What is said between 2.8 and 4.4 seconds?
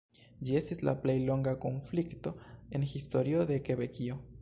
historio de Kebekio.